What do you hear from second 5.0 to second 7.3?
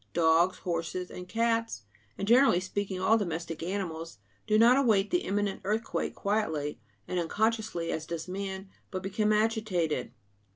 the imminent earthquake quietly and